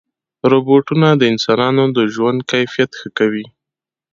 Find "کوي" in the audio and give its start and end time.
3.17-3.45